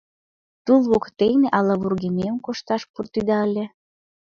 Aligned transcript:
Тул 0.65 0.81
воктене 0.91 1.47
ала 1.57 1.75
вургемем 1.81 2.35
кошташ 2.45 2.81
пуртеда 2.91 3.37
ыле. 3.47 3.65